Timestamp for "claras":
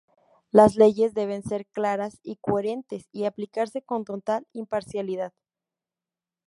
1.67-2.19